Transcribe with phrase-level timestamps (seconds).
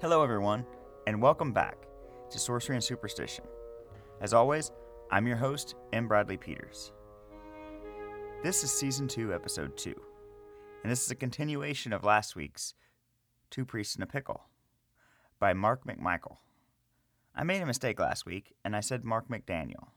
[0.00, 0.64] Hello, everyone,
[1.06, 1.76] and welcome back
[2.30, 3.44] to Sorcery and Superstition.
[4.22, 4.72] As always,
[5.10, 6.08] I'm your host, M.
[6.08, 6.92] Bradley Peters.
[8.42, 9.94] This is Season 2, Episode 2,
[10.82, 12.72] and this is a continuation of last week's
[13.50, 14.44] Two Priests in a Pickle
[15.38, 16.38] by Mark McMichael.
[17.36, 19.88] I made a mistake last week, and I said Mark McDaniel.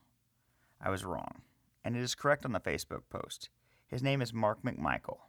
[0.82, 1.40] I was wrong,
[1.82, 3.48] and it is correct on the Facebook post.
[3.86, 5.20] His name is Mark McMichael.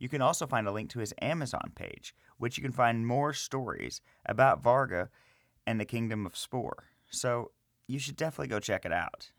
[0.00, 3.34] You can also find a link to his Amazon page, which you can find more
[3.34, 5.08] stories about Vargo
[5.66, 6.84] and the Kingdom of Spore.
[7.10, 7.52] So
[7.86, 9.30] you should definitely go check it out.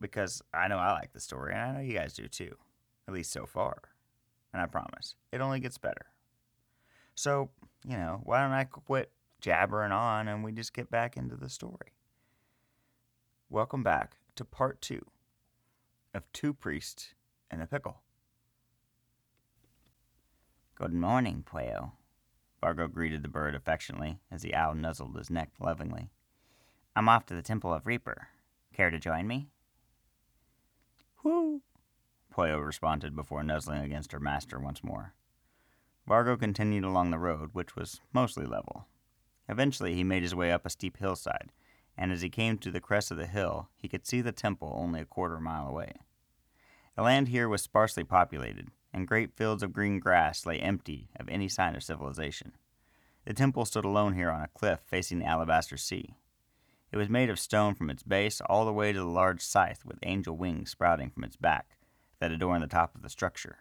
[0.00, 2.56] Because I know I like the story, and I know you guys do too.
[3.06, 3.76] At least so far.
[4.52, 6.06] And I promise, it only gets better.
[7.14, 7.50] So,
[7.86, 11.50] you know, why don't I quit jabbering on and we just get back into the
[11.50, 11.92] story?
[13.50, 15.04] Welcome back to part two
[16.14, 17.14] of Two Priests
[17.50, 18.00] and a Pickle.
[20.76, 21.92] Good morning, Pueo.
[22.60, 26.10] Vargo greeted the bird affectionately as the owl nuzzled his neck lovingly.
[26.96, 28.26] I'm off to the Temple of Reaper.
[28.74, 29.46] Care to join me?
[31.22, 31.62] Whoo!
[32.34, 35.14] Pueo responded before nuzzling against her master once more.
[36.08, 38.86] Vargo continued along the road, which was mostly level.
[39.48, 41.52] Eventually, he made his way up a steep hillside,
[41.96, 44.74] and as he came to the crest of the hill, he could see the temple
[44.76, 45.92] only a quarter mile away.
[46.96, 51.28] The land here was sparsely populated, and great fields of green grass lay empty of
[51.28, 52.52] any sign of civilization.
[53.26, 56.14] The temple stood alone here on a cliff facing the alabaster sea.
[56.92, 59.84] It was made of stone from its base all the way to the large scythe
[59.84, 61.76] with angel wings sprouting from its back
[62.20, 63.58] that adorned the top of the structure.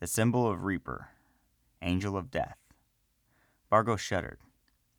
[0.00, 1.08] The symbol of Reaper,
[1.80, 2.58] Angel of Death.
[3.72, 4.38] Vargo shuddered.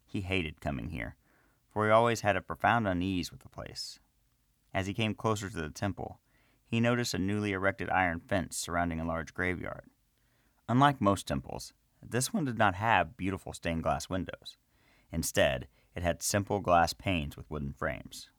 [0.03, 1.15] He hated coming here,
[1.71, 3.99] for he always had a profound unease with the place.
[4.73, 6.19] As he came closer to the temple,
[6.67, 9.89] he noticed a newly erected iron fence surrounding a large graveyard.
[10.69, 14.57] Unlike most temples, this one did not have beautiful stained glass windows.
[15.11, 18.29] Instead, it had simple glass panes with wooden frames.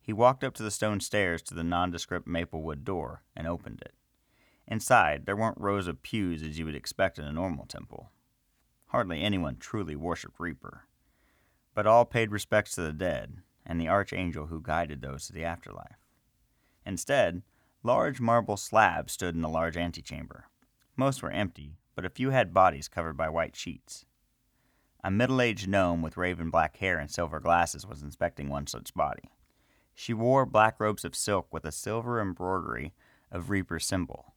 [0.00, 3.80] He walked up to the stone stairs to the nondescript maple wood door and opened
[3.82, 3.94] it.
[4.66, 8.10] Inside, there weren't rows of pews as you would expect in a normal temple.
[8.86, 10.86] Hardly anyone truly worshipped Reaper.
[11.74, 15.44] But all paid respects to the dead and the archangel who guided those to the
[15.44, 15.96] afterlife.
[16.84, 17.42] Instead,
[17.84, 20.46] Large marble slabs stood in the large antechamber.
[20.96, 24.04] Most were empty, but a few had bodies covered by white sheets.
[25.02, 28.94] A middle aged gnome with raven black hair and silver glasses was inspecting one such
[28.94, 29.30] body.
[29.94, 32.94] She wore black robes of silk with a silver embroidery
[33.32, 34.34] of Reaper's symbol.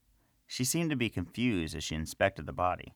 [0.47, 2.95] She seemed to be confused as she inspected the body,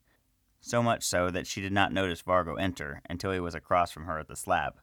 [0.60, 4.06] so much so that she did not notice Vargo enter until he was across from
[4.06, 4.82] her at the slab.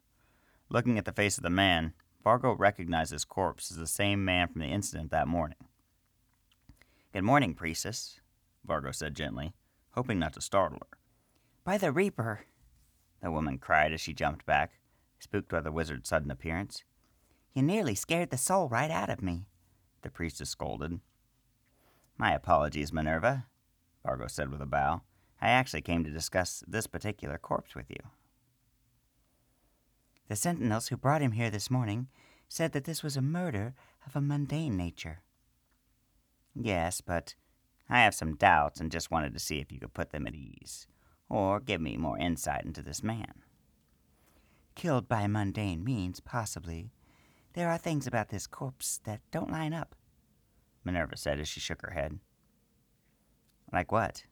[0.69, 1.93] Looking at the face of the man,
[2.27, 5.59] Vargo recognized his corpse as the same man from the incident that morning.
[7.13, 8.19] Good morning, priestess,
[8.67, 9.55] Vargo said gently,
[9.93, 10.99] hoping not to startle her.
[11.63, 12.41] By the Reaper,
[13.23, 14.73] the woman cried as she jumped back,
[15.21, 16.83] spooked by the wizard's sudden appearance.
[17.55, 19.47] You nearly scared the soul right out of me,
[20.03, 20.99] the priestess scolded.
[22.19, 23.47] My apologies, Minerva,
[24.05, 25.03] Vargo said with a bow.
[25.41, 28.01] I actually came to discuss this particular corpse with you.
[30.29, 32.09] The sentinels who brought him here this morning
[32.49, 33.75] said that this was a murder
[34.07, 35.21] of a mundane nature.
[36.55, 37.35] Yes, but
[37.89, 40.35] I have some doubts and just wanted to see if you could put them at
[40.35, 40.89] ease,
[41.29, 43.43] or give me more insight into this man.
[44.75, 46.91] Killed by mundane means, possibly.
[47.55, 49.95] There are things about this corpse that don't line up,
[50.85, 52.19] Minerva said as she shook her head.
[53.73, 54.25] Like what?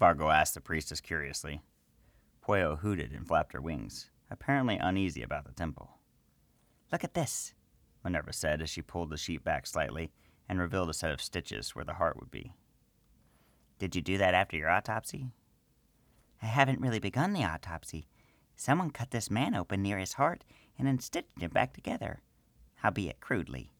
[0.00, 1.60] Vargo asked the priestess curiously.
[2.46, 5.98] Pueo hooted and flapped her wings apparently uneasy about the temple.
[6.92, 7.54] Look at this,
[8.04, 10.10] Minerva said as she pulled the sheet back slightly
[10.48, 12.52] and revealed a set of stitches where the heart would be.
[13.78, 15.30] Did you do that after your autopsy?
[16.42, 18.08] I haven't really begun the autopsy.
[18.56, 20.44] Someone cut this man open near his heart
[20.78, 22.22] and then stitched him back together,
[22.76, 23.72] howbeit crudely,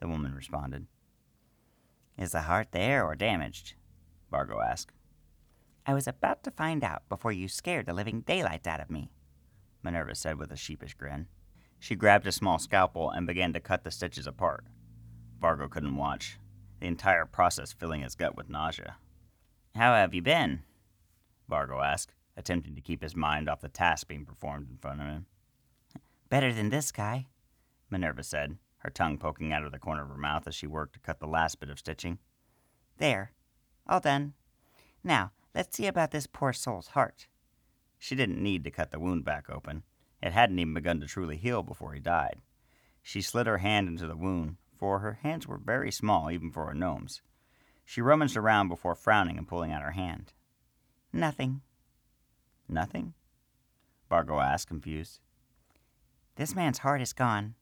[0.00, 0.86] the woman responded.
[2.16, 3.74] Is the heart there or damaged?
[4.32, 4.92] Vargo asked.
[5.86, 9.10] I was about to find out before you scared the living daylights out of me.
[9.82, 11.26] Minerva said with a sheepish grin.
[11.78, 14.64] She grabbed a small scalpel and began to cut the stitches apart.
[15.40, 16.38] Vargo couldn't watch,
[16.80, 18.96] the entire process filling his gut with nausea.
[19.74, 20.62] How have you been?
[21.48, 25.06] Vargo asked, attempting to keep his mind off the task being performed in front of
[25.06, 25.26] him.
[26.28, 27.26] Better than this guy,
[27.90, 30.94] Minerva said, her tongue poking out of the corner of her mouth as she worked
[30.94, 32.18] to cut the last bit of stitching.
[32.98, 33.32] There,
[33.88, 34.34] all done.
[35.02, 37.26] Now, let's see about this poor soul's heart.
[37.98, 39.82] She didn't need to cut the wound back open.
[40.22, 42.40] It hadn't even begun to truly heal before he died.
[43.02, 46.70] She slid her hand into the wound, for her hands were very small even for
[46.70, 47.22] a gnome's.
[47.84, 50.32] She rummaged around before frowning and pulling out her hand.
[51.12, 51.62] Nothing.
[52.68, 53.14] Nothing?
[54.10, 55.20] Vargo asked, confused.
[56.36, 57.54] This man's heart is gone,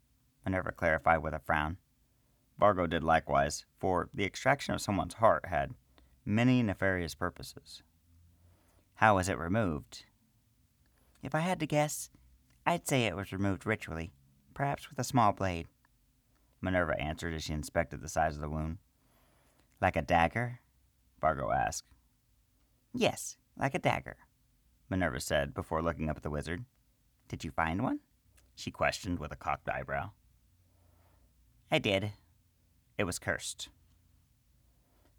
[0.44, 1.78] Minerva clarified with a frown.
[2.60, 5.74] Vargo did likewise, for the extraction of someone's heart had
[6.24, 7.82] many nefarious purposes.
[8.96, 10.04] How was it removed?
[11.26, 12.08] If I had to guess,
[12.64, 14.12] I'd say it was removed ritually,
[14.54, 15.66] perhaps with a small blade.
[16.60, 18.78] Minerva answered as she inspected the size of the wound.
[19.80, 20.60] Like a dagger?
[21.20, 21.82] Vargo asked.
[22.94, 24.18] Yes, like a dagger,
[24.88, 26.64] Minerva said before looking up at the wizard.
[27.26, 27.98] Did you find one?
[28.54, 30.10] She questioned with a cocked eyebrow.
[31.72, 32.12] I did.
[32.98, 33.68] It was cursed.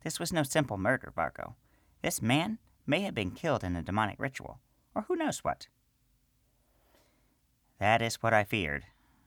[0.06, 1.56] This was no simple murder, Vargo.
[2.01, 4.62] This man may have been killed in a demonic ritual,
[4.95, 5.68] or who knows what.
[7.79, 8.85] That is what I feared.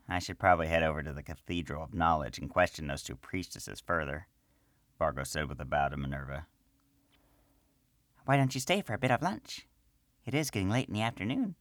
[0.08, 3.80] I should probably head over to the Cathedral of Knowledge and question those two priestesses
[3.80, 4.26] further,
[5.00, 6.46] Vargo said with a bow to Minerva.
[8.24, 9.66] Why don't you stay for a bit of lunch?
[10.26, 11.54] It is getting late in the afternoon.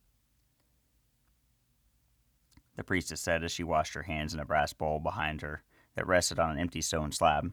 [2.75, 5.63] The priestess said as she washed her hands in a brass bowl behind her
[5.95, 7.51] that rested on an empty stone slab.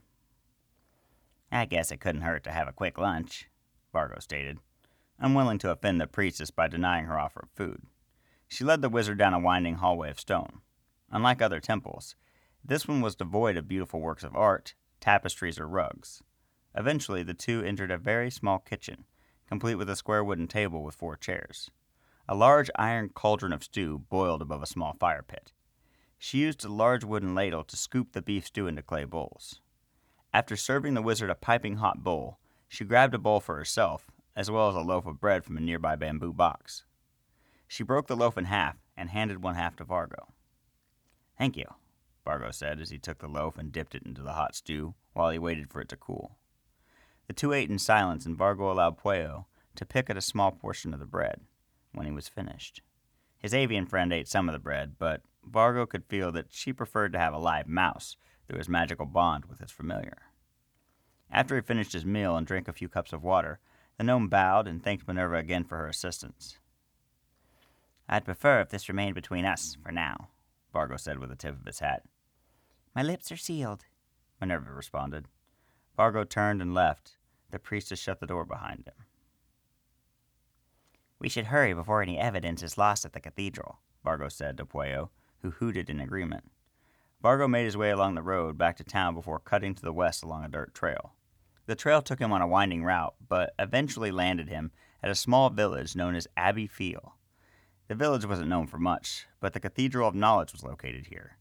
[1.53, 3.49] I guess it couldn't hurt to have a quick lunch,
[3.93, 4.59] Vargo stated,
[5.19, 7.83] unwilling to offend the priestess by denying her offer of food.
[8.49, 10.61] She led the wizard down a winding hallway of stone.
[11.11, 12.15] Unlike other temples,
[12.65, 16.23] this one was devoid of beautiful works of art, tapestries, or rugs.
[16.75, 19.05] Eventually, the two entered a very small kitchen,
[19.47, 21.71] complete with a square wooden table with four chairs.
[22.29, 25.53] A large iron cauldron of stew boiled above a small fire pit.
[26.19, 29.61] She used a large wooden ladle to scoop the beef stew into clay bowls.
[30.35, 32.39] After serving the wizard a piping hot bowl,
[32.69, 35.61] she grabbed a bowl for herself, as well as a loaf of bread from a
[35.61, 36.85] nearby bamboo box.
[37.67, 40.33] She broke the loaf in half and handed one half to Vargo.
[41.37, 41.67] Thank you,
[42.25, 45.31] Vargo said as he took the loaf and dipped it into the hot stew while
[45.31, 46.37] he waited for it to cool.
[47.27, 50.95] The two ate in silence, and Vargo allowed Pueo to pick at a small portion
[50.95, 51.41] of the bread
[51.93, 52.83] when he was finished.
[53.39, 57.12] His avian friend ate some of the bread, but Vargo could feel that she preferred
[57.12, 58.17] to have a live mouse
[58.47, 60.23] through his magical bond with his familiar.
[61.31, 63.59] After he finished his meal and drank a few cups of water,
[63.99, 66.59] the gnome bowed and thanked Minerva again for her assistance.
[68.08, 70.29] I'd prefer if this remained between us for now,
[70.73, 72.05] Vargo said with a tip of his hat.
[72.94, 73.85] My lips are sealed,
[74.41, 75.26] Minerva responded.
[75.99, 77.17] Vargo turned and left.
[77.50, 79.06] The priestess shut the door behind him.
[81.19, 85.09] We should hurry before any evidence is lost at the cathedral, Vargo said to Pueo,
[85.43, 86.50] who hooted in agreement.
[87.23, 90.23] Vargo made his way along the road back to town before cutting to the west
[90.23, 91.14] along a dirt trail.
[91.67, 94.70] The trail took him on a winding route, but eventually landed him
[95.02, 97.11] at a small village known as Abbey Field.
[97.88, 101.37] The village wasn't known for much, but the Cathedral of Knowledge was located here.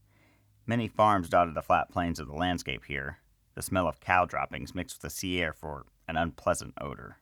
[0.64, 3.18] Many farms dotted the flat plains of the landscape here,
[3.54, 7.18] the smell of cow droppings mixed with the sea air for an unpleasant odor.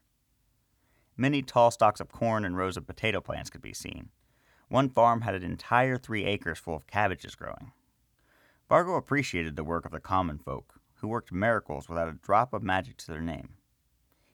[1.17, 4.09] Many tall stalks of corn and rows of potato plants could be seen.
[4.67, 7.71] One farm had an entire three acres full of cabbages growing.
[8.69, 12.61] Vargo appreciated the work of the common folk, who worked miracles without a drop of
[12.61, 13.55] magic to their name.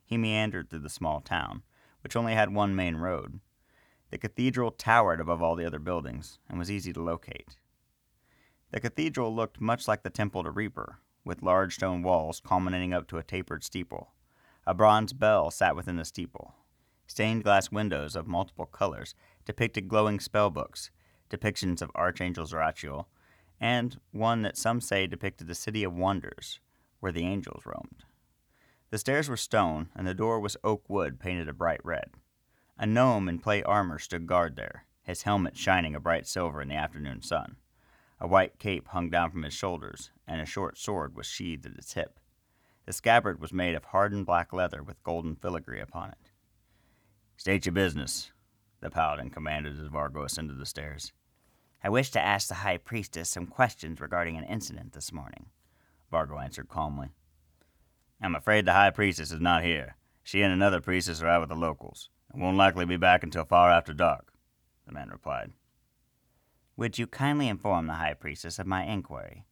[0.03, 1.63] He meandered through the small town,
[2.01, 3.39] which only had one main road.
[4.11, 7.55] The cathedral towered above all the other buildings and was easy to locate.
[8.71, 13.07] The cathedral looked much like the Temple to Reaper, with large stone walls culminating up
[13.07, 14.11] to a tapered steeple.
[14.67, 16.55] A bronze bell sat within the steeple.
[17.07, 20.89] Stained glass windows of multiple colors depicted glowing spellbooks,
[21.29, 23.05] depictions of Archangel Zorachio,
[23.59, 26.59] and one that some say depicted the City of Wonders,
[26.99, 28.03] where the angels roamed.
[28.89, 32.11] The stairs were stone, and the door was oak wood painted a bright red.
[32.81, 36.67] A gnome in plate armor stood guard there, his helmet shining a bright silver in
[36.67, 37.57] the afternoon sun.
[38.19, 41.77] A white cape hung down from his shoulders, and a short sword was sheathed at
[41.77, 42.19] its hip.
[42.87, 46.31] The scabbard was made of hardened black leather with golden filigree upon it.
[47.37, 48.31] State your business,
[48.79, 51.13] the paladin commanded as Vargo ascended the stairs.
[51.83, 55.51] I wish to ask the High Priestess some questions regarding an incident this morning,
[56.11, 57.09] Vargo answered calmly.
[58.19, 59.97] I'm afraid the High Priestess is not here.
[60.23, 63.45] She and another priestess are out with the locals, and won't likely be back until
[63.45, 64.33] far after dark,
[64.85, 65.51] the man replied.
[66.77, 69.45] Would you kindly inform the High Priestess of my inquiry,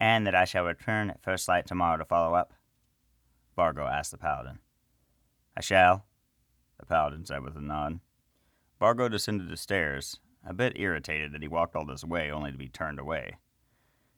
[0.00, 2.52] and that I shall return at first light tomorrow to follow up?
[3.56, 4.58] Vargo asked the paladin.
[5.56, 6.04] I shall,
[6.78, 8.00] the paladin said with a nod.
[8.80, 12.58] Vargo descended the stairs a bit irritated that he walked all this way only to
[12.58, 13.36] be turned away.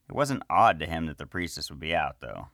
[0.08, 2.48] It wasn't odd to him that the priestess would be out, though.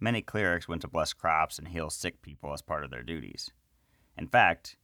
[0.00, 3.50] Many clerics went to bless crops and heal sick people as part of their duties.
[4.16, 4.76] In fact,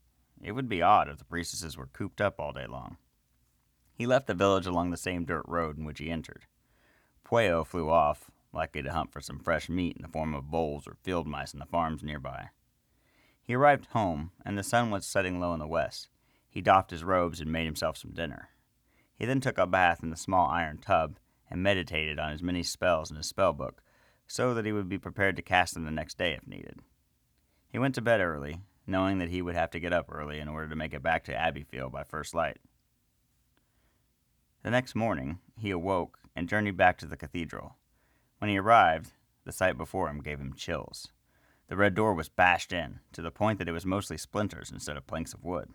[0.43, 2.97] it would be odd if the priestesses were cooped up all day long.
[3.93, 6.47] He left the village along the same dirt road in which he entered.
[7.25, 10.87] Pueo flew off, likely to hunt for some fresh meat in the form of voles
[10.87, 12.51] or field mice in the farms nearby.
[13.43, 16.09] He arrived home, and the sun was setting low in the west,
[16.49, 18.51] He doffed his robes and made himself some dinner.
[19.17, 21.19] He then took a bath in the small iron tub
[21.51, 23.83] and meditated on his many spells in his spell book
[24.27, 26.81] so that he would be prepared to cast them the next day if needed.
[27.69, 30.49] He went to bed early, knowing that he would have to get up early in
[30.49, 32.57] order to make it back to Abbeyfield by first light.
[34.63, 37.77] The next morning, he awoke and journeyed back to the cathedral.
[38.39, 39.13] When he arrived,
[39.45, 41.09] the sight before him gave him chills.
[41.69, 44.97] The red door was bashed in, to the point that it was mostly splinters instead
[44.97, 45.69] of planks of wood.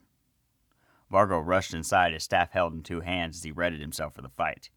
[1.12, 4.30] Vargo rushed inside, his staff held in two hands as he readied himself for the
[4.30, 4.70] fight.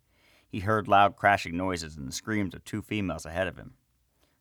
[0.47, 3.75] He heard loud crashing noises and the screams of two females ahead of him.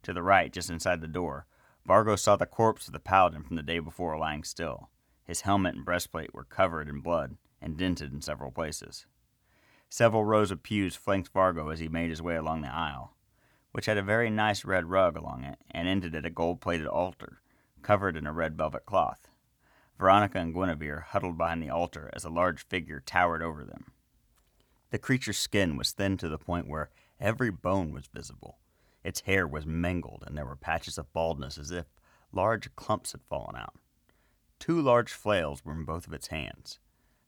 [0.04, 1.46] To the right, just inside the door,
[1.88, 4.90] Vargo saw the corpse of the paladin from the day before lying still.
[5.24, 9.06] His helmet and breastplate were covered in blood and dented in several places.
[9.90, 13.14] Several rows of pews flanked Vargo as he made his way along the aisle,
[13.72, 16.88] which had a very nice red rug along it and ended at a gold plated
[16.88, 17.42] altar
[17.84, 19.28] covered in a red velvet cloth.
[20.00, 23.92] Veronica and Guinevere huddled behind the altar as a large figure towered over them.
[24.90, 26.90] The creature's skin was thin to the point where
[27.20, 28.58] every bone was visible.
[29.06, 31.86] Its hair was mangled, and there were patches of baldness as if
[32.32, 33.76] large clumps had fallen out.
[34.58, 36.80] Two large flails were in both of its hands.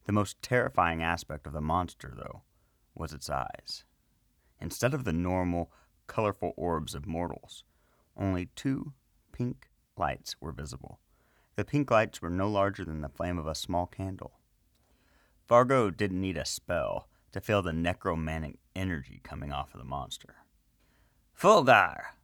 [0.05, 2.41] The most terrifying aspect of the monster, though,
[2.95, 3.83] was its eyes.
[4.59, 5.71] Instead of the normal,
[6.07, 7.63] colorful orbs of mortals,
[8.17, 8.93] only two
[9.31, 10.99] pink lights were visible.
[11.57, 14.39] The pink lights were no larger than the flame of a small candle.
[15.47, 20.37] Vargo didn't need a spell to feel the necromantic energy coming off of the monster.
[21.37, 22.15] Fulgar!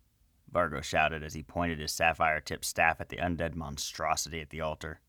[0.51, 4.59] Vargo shouted as he pointed his sapphire tipped staff at the undead monstrosity at the
[4.59, 5.01] altar.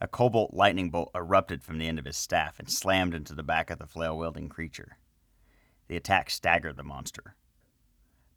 [0.00, 3.42] A cobalt lightning bolt erupted from the end of his staff and slammed into the
[3.42, 4.96] back of the flail wielding creature.
[5.86, 7.36] The attack staggered the monster,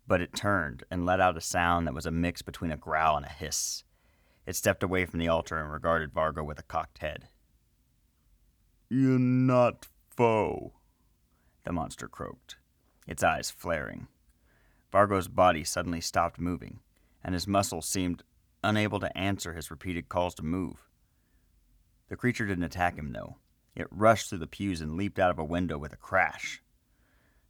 [0.05, 3.15] but it turned and let out a sound that was a mix between a growl
[3.15, 3.85] and a hiss.
[4.45, 7.29] It stepped away from the altar and regarded Vargo with a cocked head.
[8.89, 10.73] You're not foe,
[11.63, 12.57] the monster croaked,
[13.07, 14.09] its eyes flaring.
[14.91, 16.79] Vargo's body suddenly stopped moving,
[17.23, 18.23] and his muscles seemed
[18.63, 20.89] unable to answer his repeated calls to move.
[22.09, 23.37] The creature didn't attack him, though.
[23.75, 26.61] It rushed through the pews and leaped out of a window with a crash.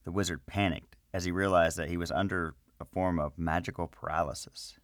[0.03, 4.77] The wizard panicked as he realized that he was under a form of magical paralysis.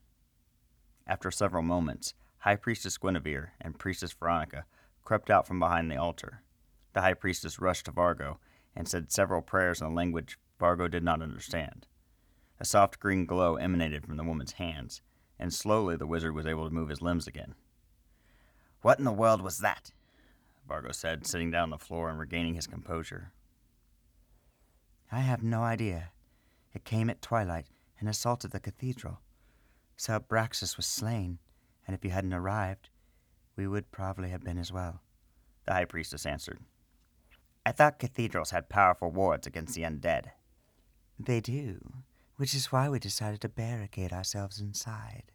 [1.05, 4.65] After several moments, High Priestess Guinevere and Priestess Veronica
[5.03, 6.41] crept out from behind the altar.
[6.93, 8.37] The High Priestess rushed to Vargo
[8.75, 11.85] and said several prayers in a language Vargo did not understand.
[12.59, 15.01] A soft green glow emanated from the woman's hands,
[15.37, 17.55] and slowly the wizard was able to move his limbs again.
[18.81, 19.91] What in the world was that?
[20.69, 23.31] Vargo said, sitting down on the floor and regaining his composure.
[25.11, 26.11] I have no idea.
[26.73, 27.67] It came at twilight
[27.99, 29.19] and assaulted the cathedral.
[29.97, 31.39] Sir Braxus was slain,
[31.87, 32.89] and if you hadn't arrived,
[33.55, 35.01] we would probably have been as well.
[35.65, 36.59] The high priestess answered.
[37.65, 40.31] I thought cathedrals had powerful wards against the undead.
[41.19, 41.79] They do,
[42.37, 45.31] which is why we decided to barricade ourselves inside.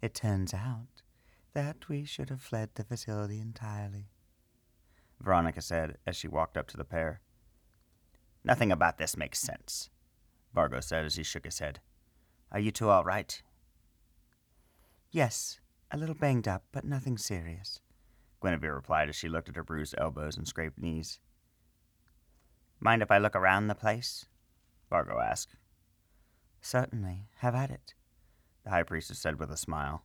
[0.00, 1.02] It turns out
[1.52, 4.08] that we should have fled the facility entirely.
[5.20, 7.20] Veronica said as she walked up to the pair.
[8.42, 9.88] Nothing about this makes sense,
[10.54, 11.80] Vargo said as he shook his head.
[12.52, 13.40] Are you two all right?
[15.10, 17.80] Yes, a little banged up, but nothing serious,
[18.42, 21.20] Guinevere replied as she looked at her bruised elbows and scraped knees.
[22.80, 24.26] Mind if I look around the place?
[24.90, 25.56] Vargo asked.
[26.64, 27.28] Certainly.
[27.36, 27.92] Have at it,
[28.64, 30.02] the high priestess said with a smile.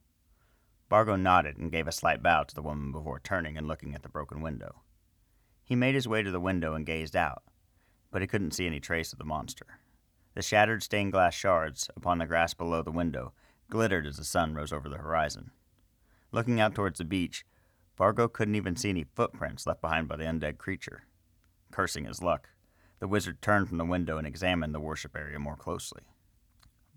[0.91, 4.03] Vargo nodded and gave a slight bow to the woman before turning and looking at
[4.03, 4.81] the broken window.
[5.63, 7.43] He made his way to the window and gazed out,
[8.11, 9.79] but he couldn't see any trace of the monster.
[10.35, 13.31] The shattered stained glass shards upon the grass below the window
[13.69, 15.51] glittered as the sun rose over the horizon.
[16.33, 17.45] Looking out towards the beach,
[17.97, 21.03] Vargo couldn't even see any footprints left behind by the undead creature.
[21.71, 22.49] Cursing his luck,
[22.99, 26.01] the wizard turned from the window and examined the worship area more closely.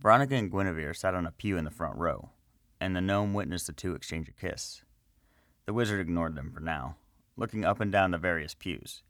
[0.01, 2.31] Veronica and Guinevere sat on a pew in the front row,
[2.81, 4.83] and the gnome witnessed the two exchange a kiss.
[5.67, 6.97] The wizard ignored them for now,
[7.37, 9.03] looking up and down the various pews.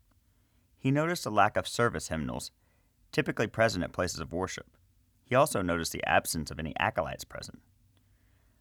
[0.79, 2.51] He noticed a lack of service hymnals,
[3.11, 4.67] typically present at places of worship.
[5.25, 7.61] He also noticed the absence of any acolytes present.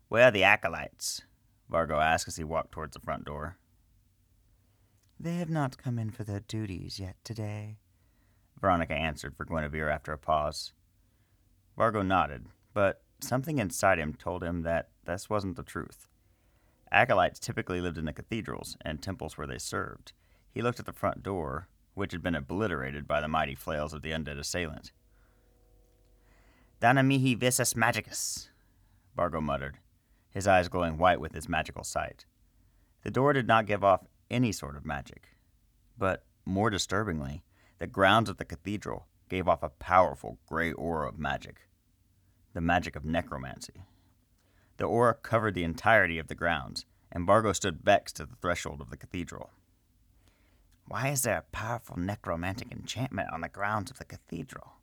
[0.08, 1.22] Where are the acolytes?
[1.70, 3.58] Vargo asked as he walked towards the front door.
[5.20, 7.78] They have not come in for their duties yet today,
[8.62, 10.72] Veronica answered for Guinevere after a pause.
[11.82, 12.46] Vargo nodded,
[12.76, 16.06] but something inside him told him that this wasn't the truth.
[16.92, 20.14] Acolytes typically lived in the cathedrals and temples where they served.
[20.52, 24.04] He looked at the front door, which had been obliterated by the mighty flails of
[24.04, 24.92] the undead assailant.
[26.80, 28.50] Dana mihi visas magicus,
[29.18, 29.80] Vargo muttered,
[30.30, 32.26] his eyes glowing white with his magical sight.
[33.02, 35.30] The door did not give off any sort of magic.
[35.98, 37.42] But more disturbingly,
[37.80, 41.62] the grounds of the cathedral gave off a powerful gray aura of magic
[42.54, 43.86] the magic of necromancy.
[44.78, 48.82] The aura covered the entirety of the grounds, and Vargo stood vexed at the threshold
[48.82, 49.52] of the cathedral.
[50.88, 54.74] Why is there a powerful necromantic enchantment on the grounds of the cathedral?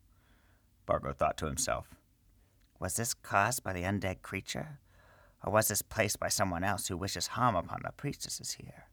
[0.87, 1.94] Vargo thought to himself.
[2.80, 4.78] Was this caused by the undead creature?
[5.44, 8.87] Or was this placed by someone else who wishes harm upon the priestesses here?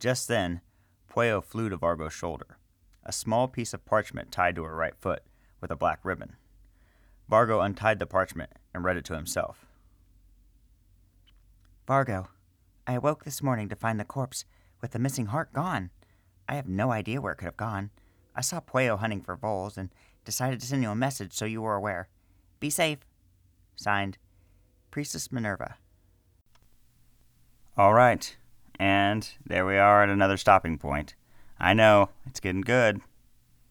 [0.00, 0.62] Just then,
[1.08, 2.58] Pueo flew to Vargo's shoulder,
[3.04, 5.22] a small piece of parchment tied to her right foot
[5.62, 6.36] with a black ribbon.
[7.30, 9.64] Vargo untied the parchment and read it to himself.
[11.88, 12.28] Vargo,
[12.86, 14.44] I awoke this morning to find the corpse
[14.82, 15.90] with the missing heart gone.
[16.46, 17.90] I have no idea where it could have gone.
[18.36, 19.88] I saw Pueo hunting for voles and
[20.24, 22.08] decided to send you a message so you were aware.
[22.60, 22.98] Be safe.
[23.76, 24.18] Signed,
[24.90, 25.76] Priestess Minerva.
[27.76, 28.36] All right,
[28.78, 31.14] and there we are at another stopping point.
[31.58, 33.00] I know, it's getting good.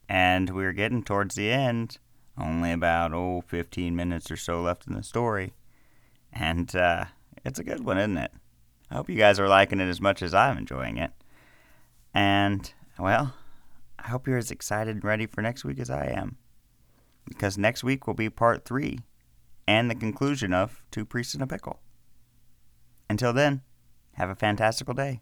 [0.08, 1.98] And we're getting towards the end.
[2.38, 5.52] Only about, oh, 15 minutes or so left in the story.
[6.32, 7.06] And uh,
[7.44, 8.32] it's a good one, isn't it?
[8.90, 11.12] I hope you guys are liking it as much as I'm enjoying it.
[12.14, 13.34] And, well,
[13.98, 16.36] I hope you're as excited and ready for next week as I am.
[17.26, 19.00] Because next week will be part three
[19.66, 21.80] and the conclusion of Two Priests in a Pickle.
[23.08, 23.62] Until then,
[24.14, 25.20] have a fantastical day.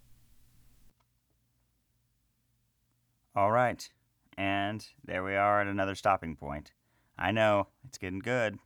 [3.37, 3.89] All right,
[4.40, 6.73] and there we are at another stopping point.
[7.18, 8.59] I know, it's getting good.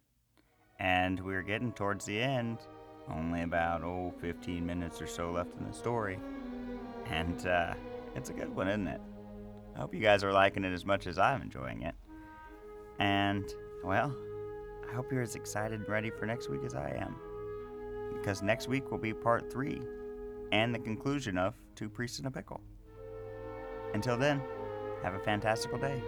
[0.79, 2.59] And we're getting towards the end.
[3.11, 6.21] Only about, oh, 15 minutes or so left in the story.
[7.07, 7.75] And uh,
[8.15, 9.01] it's a good one, isn't it?
[9.75, 11.97] I hope you guys are liking it as much as I'm enjoying it.
[13.01, 13.45] And,
[13.83, 14.15] well,
[14.89, 17.17] I hope you're as excited and ready for next week as I am.
[18.13, 19.81] Because next week will be part three
[20.53, 22.61] and the conclusion of Two Priests in a Pickle.
[23.93, 24.41] Until then,
[25.05, 26.03] have a fantastical day.